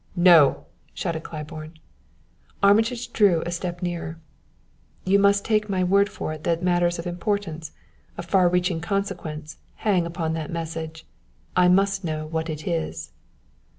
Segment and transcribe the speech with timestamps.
[0.15, 1.75] "No!" shouted Claiborne.
[2.63, 4.17] Armitage drew a step nearer.
[5.05, 7.71] "You must take my word for it that matters of importance,
[8.17, 11.05] of far reaching consequence, hang upon that message.
[11.55, 13.11] I must know what it is."